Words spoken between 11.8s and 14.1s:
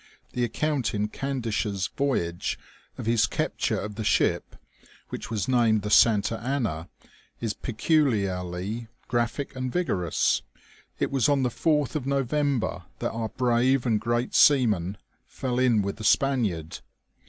of November that our brave and